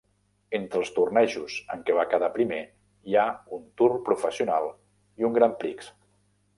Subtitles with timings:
[0.59, 4.75] Entre els tornejos en què va quedar primer hi ha un Tour Professional
[5.23, 5.97] i un Grand Prix.